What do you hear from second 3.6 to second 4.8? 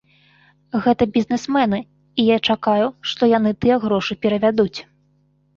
тыя грошы перавядуць.